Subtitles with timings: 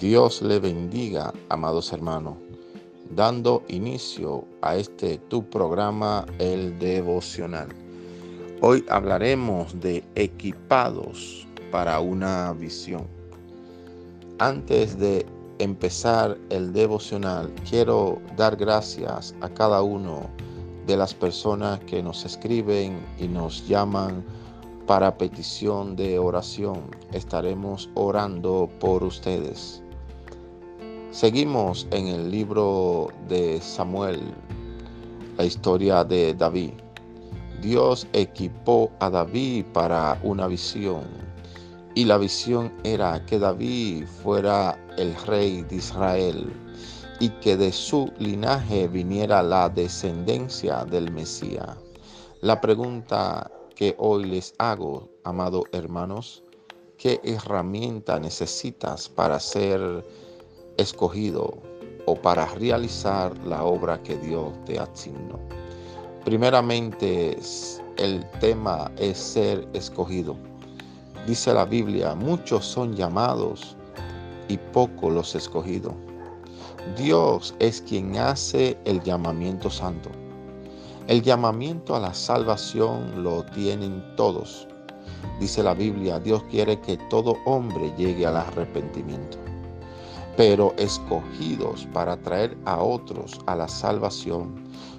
[0.00, 2.38] Dios le bendiga, amados hermanos,
[3.10, 7.68] dando inicio a este tu programa, el devocional.
[8.62, 13.06] Hoy hablaremos de equipados para una visión.
[14.38, 15.26] Antes de
[15.58, 20.30] empezar el devocional, quiero dar gracias a cada uno
[20.86, 24.24] de las personas que nos escriben y nos llaman
[24.86, 26.80] para petición de oración.
[27.12, 29.82] Estaremos orando por ustedes.
[31.12, 34.20] Seguimos en el libro de Samuel,
[35.38, 36.70] la historia de David.
[37.60, 41.02] Dios equipó a David para una visión
[41.96, 46.52] y la visión era que David fuera el rey de Israel
[47.18, 51.76] y que de su linaje viniera la descendencia del Mesías.
[52.40, 56.44] La pregunta que hoy les hago, amados hermanos,
[56.96, 60.04] ¿qué herramienta necesitas para ser
[60.80, 61.54] escogido
[62.06, 65.38] o para realizar la obra que Dios te asignó.
[66.24, 67.38] Primeramente,
[67.96, 70.36] el tema es ser escogido.
[71.26, 73.76] Dice la Biblia, muchos son llamados
[74.48, 75.94] y pocos los escogidos.
[76.96, 80.10] Dios es quien hace el llamamiento santo.
[81.08, 84.66] El llamamiento a la salvación lo tienen todos.
[85.38, 89.38] Dice la Biblia, Dios quiere que todo hombre llegue al arrepentimiento
[90.40, 94.54] pero escogidos para traer a otros a la salvación,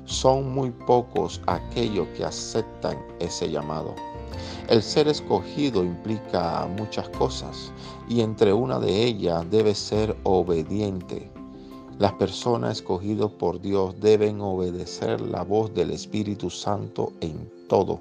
[0.05, 3.95] son muy pocos aquellos que aceptan ese llamado.
[4.67, 7.73] El ser escogido implica muchas cosas
[8.07, 11.31] y entre una de ellas debe ser obediente.
[11.97, 17.99] Las personas escogidas por Dios deben obedecer la voz del Espíritu Santo en todo.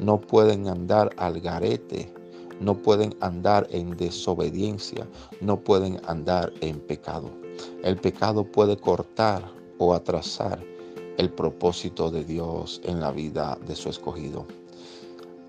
[0.00, 2.21] No pueden andar al garete
[2.60, 5.08] no pueden andar en desobediencia,
[5.40, 7.30] no pueden andar en pecado.
[7.82, 9.42] El pecado puede cortar
[9.78, 10.62] o atrasar
[11.18, 14.46] el propósito de Dios en la vida de su escogido.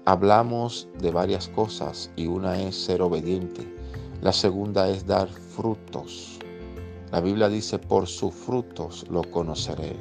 [0.05, 3.61] Hablamos de varias cosas y una es ser obediente.
[4.21, 6.39] La segunda es dar frutos.
[7.11, 9.95] La Biblia dice, por sus frutos lo conoceré.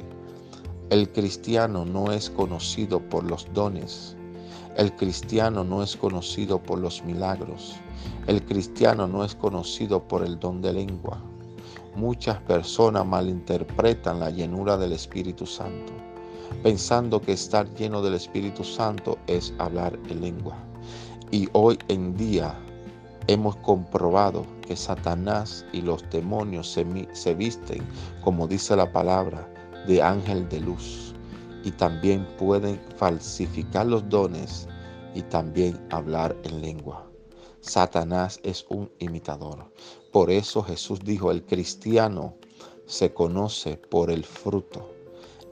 [0.89, 4.17] El cristiano no es conocido por los dones,
[4.75, 7.75] el cristiano no es conocido por los milagros.
[8.25, 11.21] El cristiano no es conocido por el don de lengua.
[11.95, 15.93] Muchas personas malinterpretan la llenura del Espíritu Santo,
[16.63, 20.57] pensando que estar lleno del Espíritu Santo es hablar en lengua.
[21.29, 22.55] Y hoy en día
[23.27, 27.83] hemos comprobado que Satanás y los demonios se, se visten,
[28.23, 29.47] como dice la palabra,
[29.87, 31.12] de ángel de luz
[31.63, 34.67] y también pueden falsificar los dones
[35.15, 37.07] y también hablar en lengua.
[37.61, 39.71] Satanás es un imitador.
[40.11, 42.35] Por eso Jesús dijo, el cristiano
[42.85, 44.91] se conoce por el fruto,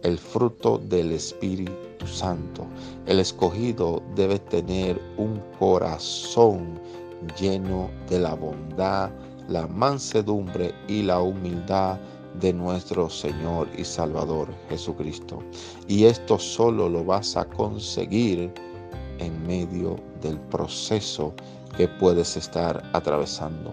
[0.04, 2.68] el fruto del Espíritu Santo.
[3.06, 6.80] El escogido debe tener un corazón
[7.40, 9.12] lleno de la bondad,
[9.48, 12.00] la mansedumbre y la humildad
[12.40, 15.40] de nuestro Señor y Salvador Jesucristo.
[15.88, 18.54] Y esto solo lo vas a conseguir
[19.20, 21.34] en medio del proceso
[21.78, 23.72] que puedes estar atravesando.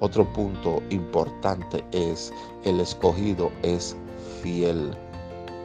[0.00, 2.32] Otro punto importante es
[2.64, 3.96] el escogido es
[4.42, 4.90] fiel.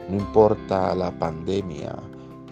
[0.08, 1.94] No importa la pandemia,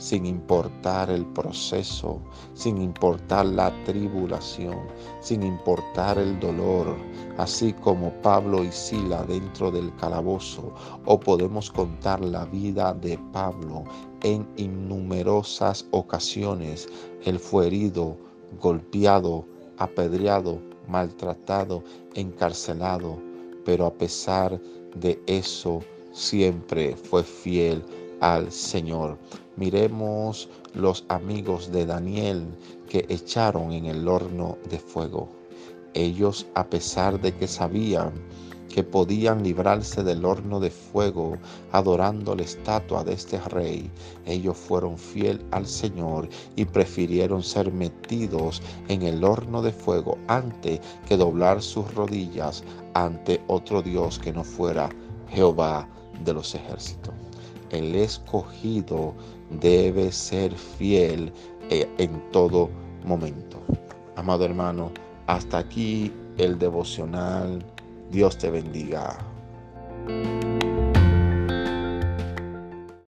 [0.01, 2.21] sin importar el proceso,
[2.55, 4.79] sin importar la tribulación,
[5.21, 6.97] sin importar el dolor,
[7.37, 10.73] así como Pablo y Sila dentro del calabozo,
[11.05, 13.85] o podemos contar la vida de Pablo
[14.23, 16.89] en innumerosas ocasiones.
[17.25, 18.17] Él fue herido,
[18.59, 19.45] golpeado,
[19.77, 21.85] apedreado, maltratado,
[22.15, 23.19] encarcelado,
[23.67, 24.59] pero a pesar
[24.97, 25.81] de eso
[26.13, 27.85] siempre fue fiel
[28.21, 29.19] al Señor.
[29.57, 32.47] Miremos los amigos de Daniel
[32.89, 35.29] que echaron en el horno de fuego.
[35.95, 38.13] Ellos, a pesar de que sabían
[38.69, 41.37] que podían librarse del horno de fuego
[41.73, 43.91] adorando la estatua de este rey,
[44.27, 50.81] ellos fueron fiel al Señor y prefirieron ser metidos en el horno de fuego antes
[51.09, 52.63] que doblar sus rodillas
[52.95, 54.89] ante otro Dios que no fuera
[55.29, 55.89] Jehová
[56.25, 57.30] de los ejércitos
[57.71, 59.15] el escogido
[59.61, 61.33] debe ser fiel
[61.71, 62.71] eh, en todo
[63.05, 63.61] momento.
[64.17, 64.91] Amado hermano,
[65.27, 67.65] hasta aquí el devocional.
[68.11, 69.17] Dios te bendiga.